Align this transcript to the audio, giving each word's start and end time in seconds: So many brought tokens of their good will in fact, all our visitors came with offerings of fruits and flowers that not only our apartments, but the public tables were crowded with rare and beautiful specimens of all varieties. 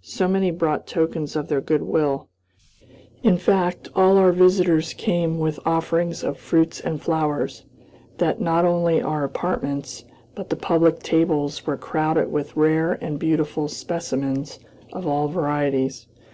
So 0.00 0.26
many 0.26 0.50
brought 0.50 0.86
tokens 0.86 1.36
of 1.36 1.48
their 1.48 1.60
good 1.60 1.82
will 1.82 2.30
in 3.22 3.36
fact, 3.36 3.90
all 3.94 4.16
our 4.16 4.32
visitors 4.32 4.94
came 4.94 5.38
with 5.38 5.60
offerings 5.66 6.24
of 6.24 6.38
fruits 6.38 6.80
and 6.80 7.02
flowers 7.02 7.66
that 8.16 8.40
not 8.40 8.64
only 8.64 9.02
our 9.02 9.24
apartments, 9.24 10.06
but 10.34 10.48
the 10.48 10.56
public 10.56 11.02
tables 11.02 11.66
were 11.66 11.76
crowded 11.76 12.32
with 12.32 12.56
rare 12.56 12.92
and 13.02 13.18
beautiful 13.18 13.68
specimens 13.68 14.58
of 14.94 15.06
all 15.06 15.28
varieties. 15.28 16.06